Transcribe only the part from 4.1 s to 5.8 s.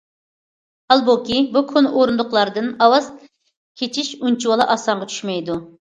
ئۇنچىۋالا ئاسانغا چۈشمەيدۇ.